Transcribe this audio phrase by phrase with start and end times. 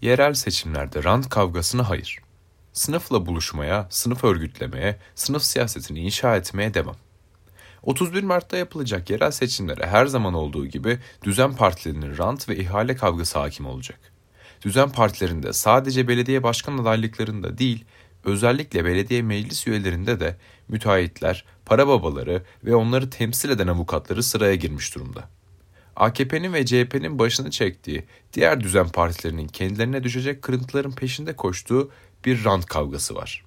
[0.00, 2.18] Yerel seçimlerde rant kavgasına hayır.
[2.72, 6.96] Sınıfla buluşmaya, sınıf örgütlemeye, sınıf siyasetini inşa etmeye devam.
[7.82, 13.38] 31 Mart'ta yapılacak yerel seçimlere her zaman olduğu gibi düzen partilerinin rant ve ihale kavgası
[13.38, 13.98] hakim olacak.
[14.62, 17.84] Düzen partilerinde sadece belediye başkan adaylıklarında değil,
[18.24, 20.36] özellikle belediye meclis üyelerinde de
[20.68, 25.35] müteahhitler, para babaları ve onları temsil eden avukatları sıraya girmiş durumda.
[25.96, 31.90] AKP'nin ve CHP'nin başını çektiği, diğer düzen partilerinin kendilerine düşecek kırıntıların peşinde koştuğu
[32.24, 33.44] bir rant kavgası var.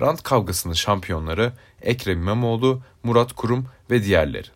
[0.00, 1.52] Rant kavgasının şampiyonları
[1.82, 4.48] Ekrem İmamoğlu, Murat Kurum ve diğerleri.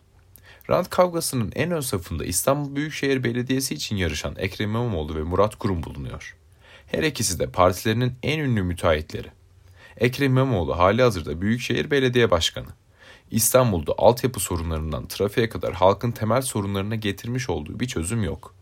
[0.69, 5.83] Rant kavgasının en ön safında İstanbul Büyükşehir Belediyesi için yarışan Ekrem İmamoğlu ve Murat Kurum
[5.83, 6.35] bulunuyor.
[6.87, 9.27] Her ikisi de partilerinin en ünlü müteahhitleri.
[9.97, 12.67] Ekrem İmamoğlu hali hazırda Büyükşehir Belediye Başkanı.
[13.31, 18.53] İstanbul'da altyapı sorunlarından trafiğe kadar halkın temel sorunlarına getirmiş olduğu bir çözüm yok.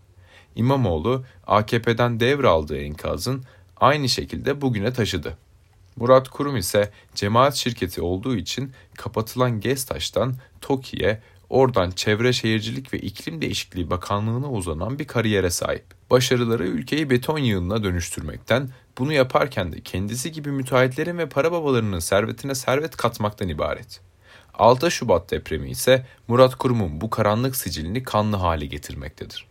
[0.55, 3.43] İmamoğlu AKP'den devraldığı enkazın
[3.77, 5.37] aynı şekilde bugüne taşıdı.
[5.95, 13.41] Murat Kurum ise cemaat şirketi olduğu için kapatılan Gestaş'tan TOKİ'ye, oradan Çevre Şehircilik ve İklim
[13.41, 15.85] Değişikliği Bakanlığı'na uzanan bir kariyere sahip.
[16.11, 22.55] Başarıları ülkeyi beton yığınına dönüştürmekten, bunu yaparken de kendisi gibi müteahhitlerin ve para babalarının servetine
[22.55, 24.01] servet katmaktan ibaret.
[24.59, 29.47] 6 Şubat depremi ise Murat Kurum'un bu karanlık sicilini kanlı hale getirmektedir.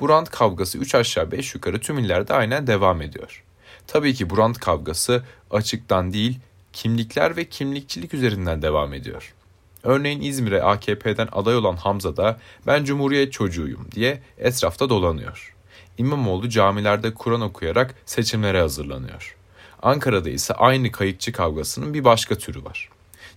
[0.00, 3.44] Bu rant kavgası 3 aşağı 5 yukarı tüm illerde aynen devam ediyor.
[3.86, 6.38] Tabii ki bu rant kavgası açıktan değil,
[6.72, 9.34] kimlikler ve kimlikçilik üzerinden devam ediyor.
[9.82, 15.54] Örneğin İzmir'e AKP'den aday olan Hamza da ben Cumhuriyet çocuğuyum diye etrafta dolanıyor.
[15.98, 19.36] İmamoğlu camilerde Kur'an okuyarak seçimlere hazırlanıyor.
[19.82, 22.88] Ankara'da ise aynı kayıkçı kavgasının bir başka türü var.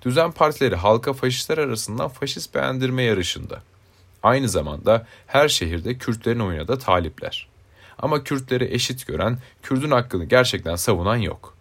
[0.01, 3.61] Düzen partileri halka faşistler arasından faşist beğendirme yarışında.
[4.23, 7.47] Aynı zamanda her şehirde Kürtlerin oyuna da talipler.
[7.97, 11.55] Ama Kürtleri eşit gören, Kürdün hakkını gerçekten savunan yok.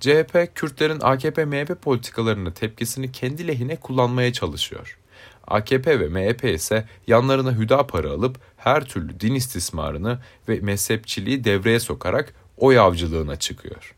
[0.00, 4.98] CHP, Kürtlerin AKP-MHP politikalarını tepkisini kendi lehine kullanmaya çalışıyor.
[5.46, 10.18] AKP ve MHP ise yanlarına Hüdapar'ı alıp her türlü din istismarını
[10.48, 13.94] ve mezhepçiliği devreye sokarak oy avcılığına çıkıyor.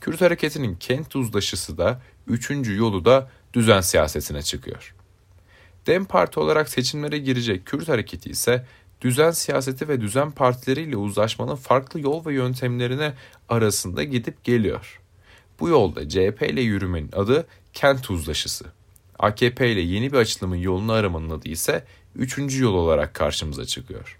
[0.00, 4.94] Kürt hareketinin kent uzlaşısı da üçüncü yolu da düzen siyasetine çıkıyor.
[5.86, 8.64] Dem Parti olarak seçimlere girecek Kürt hareketi ise
[9.00, 13.12] düzen siyaseti ve düzen partileriyle uzlaşmanın farklı yol ve yöntemlerine
[13.48, 15.00] arasında gidip geliyor.
[15.60, 18.64] Bu yolda CHP ile yürümenin adı kent uzlaşısı.
[19.18, 21.84] AKP ile yeni bir açılımın yolunu aramanın adı ise
[22.16, 24.18] üçüncü yol olarak karşımıza çıkıyor.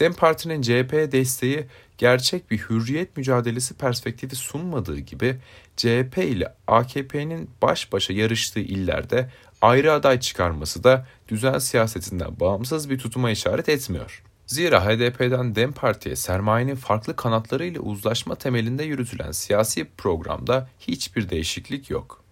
[0.00, 1.66] Dem Parti'nin CHP'ye desteği
[2.02, 5.36] gerçek bir hürriyet mücadelesi perspektifi sunmadığı gibi
[5.76, 9.30] CHP ile AKP'nin baş başa yarıştığı illerde
[9.60, 14.22] ayrı aday çıkarması da düzen siyasetinden bağımsız bir tutuma işaret etmiyor.
[14.46, 22.24] Zira HDP'den DEM Parti'ye sermayenin farklı kanatlarıyla uzlaşma temelinde yürütülen siyasi programda hiçbir değişiklik yok.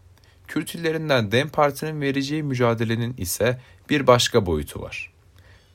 [0.49, 3.61] Kürt illerinden DEM Parti'nin vereceği mücadelenin ise
[3.91, 5.13] bir başka boyutu var.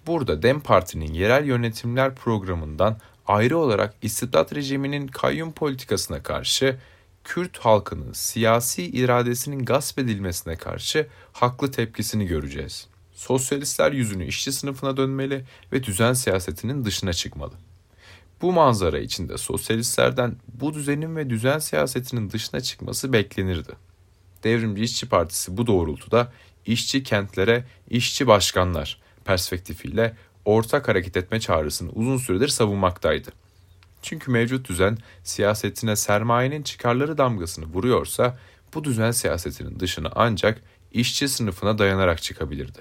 [0.07, 2.97] Burada DEM Parti'nin yerel yönetimler programından
[3.27, 6.77] ayrı olarak istibdat rejiminin kayyum politikasına karşı
[7.23, 12.87] Kürt halkının siyasi iradesinin gasp edilmesine karşı haklı tepkisini göreceğiz.
[13.13, 17.53] Sosyalistler yüzünü işçi sınıfına dönmeli ve düzen siyasetinin dışına çıkmalı.
[18.41, 23.71] Bu manzara içinde sosyalistlerden bu düzenin ve düzen siyasetinin dışına çıkması beklenirdi.
[24.43, 26.31] Devrimci İşçi Partisi bu doğrultuda
[26.65, 33.29] işçi kentlere, işçi başkanlar perspektifiyle ortak hareket etme çağrısını uzun süredir savunmaktaydı.
[34.01, 38.37] Çünkü mevcut düzen siyasetine sermayenin çıkarları damgasını vuruyorsa
[38.73, 40.61] bu düzen siyasetinin dışına ancak
[40.91, 42.79] işçi sınıfına dayanarak çıkabilirdi.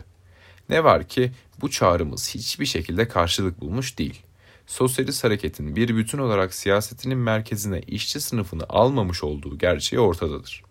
[0.68, 4.22] Ne var ki bu çağrımız hiçbir şekilde karşılık bulmuş değil.
[4.66, 10.62] Sosyalist hareketin bir bütün olarak siyasetinin merkezine işçi sınıfını almamış olduğu gerçeği ortadadır.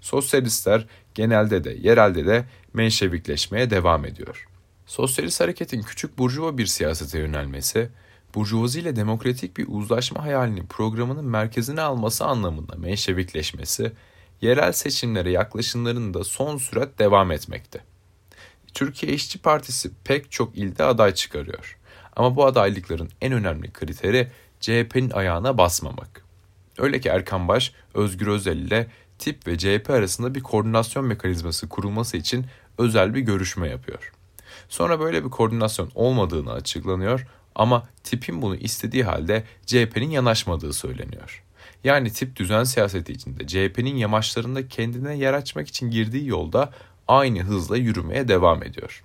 [0.00, 2.44] Sosyalistler genelde de yerelde de
[2.74, 4.48] menşevikleşmeye devam ediyor.
[4.86, 7.88] Sosyalist hareketin küçük burjuva bir siyasete yönelmesi,
[8.34, 13.92] burjuvazi ile demokratik bir uzlaşma hayalini programının merkezine alması anlamında menşevikleşmesi,
[14.40, 17.80] yerel seçimlere yaklaşımlarının da son sürat devam etmekte.
[18.74, 21.78] Türkiye İşçi Partisi pek çok ilde aday çıkarıyor.
[22.16, 26.24] Ama bu adaylıkların en önemli kriteri CHP'nin ayağına basmamak.
[26.78, 28.86] Öyle ki Erkan Baş, Özgür Özel ile
[29.18, 32.46] tip ve CHP arasında bir koordinasyon mekanizması kurulması için
[32.78, 34.12] özel bir görüşme yapıyor.
[34.68, 41.42] Sonra böyle bir koordinasyon olmadığını açıklanıyor ama tipin bunu istediği halde CHP'nin yanaşmadığı söyleniyor.
[41.84, 46.72] Yani tip düzen siyaseti içinde CHP'nin yamaçlarında kendine yer açmak için girdiği yolda
[47.08, 49.04] aynı hızla yürümeye devam ediyor.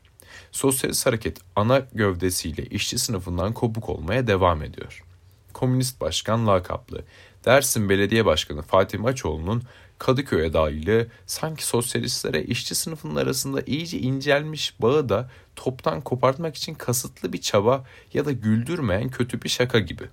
[0.52, 5.04] Sosyalist hareket ana gövdesiyle işçi sınıfından kopuk olmaya devam ediyor.
[5.54, 7.02] Komünist Başkan lakaplı
[7.46, 9.64] Dersim Belediye Başkanı Fatih Maçoğlu'nun
[10.02, 17.34] Kadıköy'e dahili sanki sosyalistlere işçi sınıfının arasında iyice incelmiş bağı da toptan kopartmak için kasıtlı
[17.34, 20.04] bir çaba ya da güldürmeyen kötü bir şaka gibi.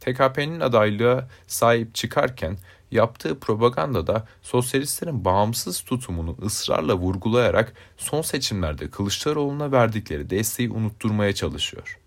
[0.00, 2.58] TKP'nin adaylığa sahip çıkarken
[2.90, 11.98] yaptığı propagandada sosyalistlerin bağımsız tutumunu ısrarla vurgulayarak son seçimlerde Kılıçdaroğlu'na verdikleri desteği unutturmaya çalışıyor.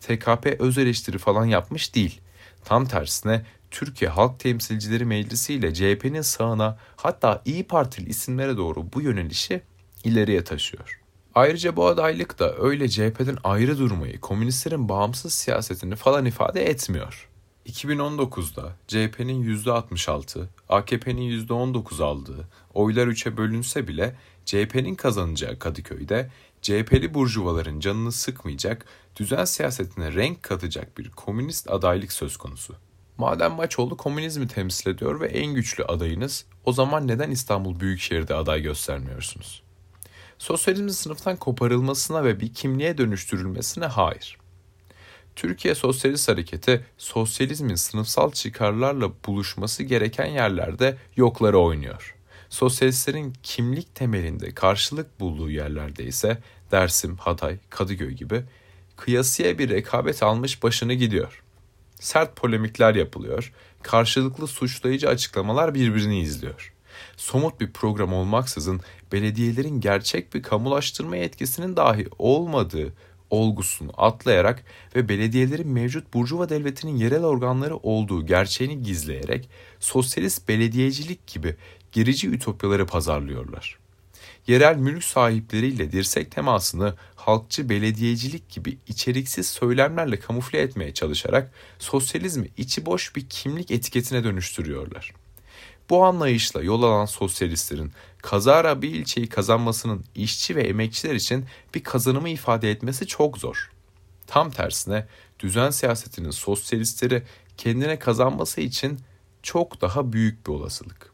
[0.00, 2.20] TKP öz eleştiri falan yapmış değil.
[2.64, 9.00] Tam tersine Türkiye Halk Temsilcileri Meclisi ile CHP'nin sağına hatta İyi Partili isimlere doğru bu
[9.00, 9.62] yönelişi
[10.04, 11.00] ileriye taşıyor.
[11.34, 17.28] Ayrıca bu adaylık da öyle CHP'den ayrı durmayı, komünistlerin bağımsız siyasetini falan ifade etmiyor.
[17.66, 24.14] 2019'da CHP'nin %66, AKP'nin %19 aldığı oylar 3'e bölünse bile
[24.44, 26.30] CHP'nin kazanacağı Kadıköy'de
[26.62, 28.86] CHP'li burjuvaların canını sıkmayacak,
[29.16, 32.74] düzen siyasetine renk katacak bir komünist adaylık söz konusu.
[33.18, 38.62] Madem Maçoğlu komünizmi temsil ediyor ve en güçlü adayınız, o zaman neden İstanbul Büyükşehir'de aday
[38.62, 39.62] göstermiyorsunuz?
[40.38, 44.38] Sosyalizmin sınıftan koparılmasına ve bir kimliğe dönüştürülmesine hayır.
[45.36, 52.16] Türkiye Sosyalist Hareketi sosyalizmin sınıfsal çıkarlarla buluşması gereken yerlerde yokları oynuyor.
[52.50, 56.38] Sosyalistlerin kimlik temelinde karşılık bulduğu yerlerde ise
[56.70, 58.42] Dersim, Hatay, Kadıköy gibi
[58.96, 61.42] kıyasıya bir rekabet almış başını gidiyor.
[62.00, 63.52] Sert polemikler yapılıyor,
[63.82, 66.74] karşılıklı suçlayıcı açıklamalar birbirini izliyor.
[67.16, 68.80] Somut bir program olmaksızın
[69.12, 72.92] belediyelerin gerçek bir kamulaştırma etkisinin dahi olmadığı
[73.30, 74.64] olgusunu atlayarak
[74.96, 79.48] ve belediyelerin mevcut Burjuva devletinin yerel organları olduğu gerçeğini gizleyerek
[79.80, 81.56] sosyalist belediyecilik gibi
[81.92, 83.78] gerici ütopyaları pazarlıyorlar.
[84.46, 92.86] Yerel mülk sahipleriyle dirsek temasını halkçı belediyecilik gibi içeriksiz söylemlerle kamufle etmeye çalışarak sosyalizmi içi
[92.86, 95.12] boş bir kimlik etiketine dönüştürüyorlar.
[95.90, 97.92] Bu anlayışla yol alan sosyalistlerin
[98.22, 101.44] kazara bir ilçeyi kazanmasının işçi ve emekçiler için
[101.74, 103.70] bir kazanımı ifade etmesi çok zor.
[104.26, 105.06] Tam tersine
[105.40, 107.22] düzen siyasetinin sosyalistleri
[107.56, 108.98] kendine kazanması için
[109.42, 111.12] çok daha büyük bir olasılık.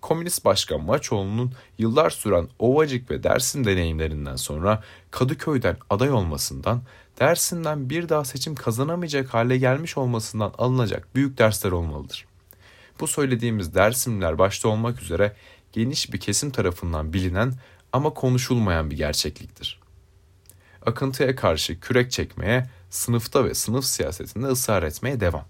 [0.00, 6.82] Komünist Başkan Maçoğlu'nun yıllar süren Ovacık ve Dersim deneyimlerinden sonra Kadıköy'den aday olmasından,
[7.20, 12.27] Dersim'den bir daha seçim kazanamayacak hale gelmiş olmasından alınacak büyük dersler olmalıdır.
[13.00, 15.36] Bu söylediğimiz Dersimler başta olmak üzere
[15.72, 17.52] geniş bir kesim tarafından bilinen
[17.92, 19.80] ama konuşulmayan bir gerçekliktir.
[20.86, 25.44] Akıntıya karşı kürek çekmeye, sınıfta ve sınıf siyasetinde ısrar etmeye devam.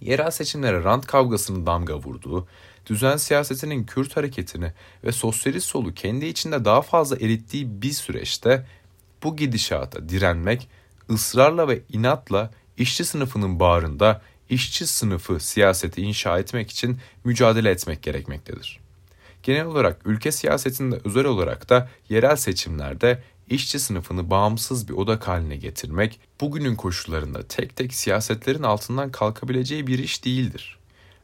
[0.00, 2.48] Yerel seçimlere rant kavgasının damga vurduğu,
[2.86, 4.72] düzen siyasetinin Kürt hareketini
[5.04, 8.66] ve sosyalist solu kendi içinde daha fazla erittiği bir süreçte
[9.22, 10.68] bu gidişata direnmek,
[11.10, 18.80] ısrarla ve inatla işçi sınıfının bağrında işçi sınıfı siyaseti inşa etmek için mücadele etmek gerekmektedir.
[19.42, 25.56] Genel olarak ülke siyasetinde özel olarak da yerel seçimlerde işçi sınıfını bağımsız bir odak haline
[25.56, 30.77] getirmek bugünün koşullarında tek tek siyasetlerin altından kalkabileceği bir iş değildir.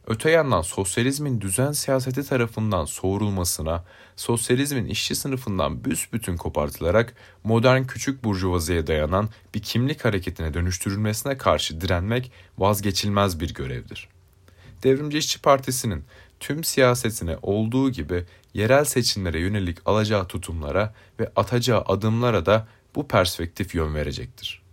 [0.06, 3.84] Öte yandan sosyalizmin düzen siyaseti tarafından soğurulmasına,
[4.16, 7.14] sosyalizmin işçi sınıfından büsbütün kopartılarak
[7.44, 14.08] modern küçük burjuvaziye dayanan bir kimlik hareketine dönüştürülmesine karşı direnmek vazgeçilmez bir görevdir.
[14.82, 16.04] Devrimci İşçi Partisi'nin
[16.40, 23.74] tüm siyasetine olduğu gibi yerel seçimlere yönelik alacağı tutumlara ve atacağı adımlara da bu perspektif
[23.74, 24.63] yön verecektir.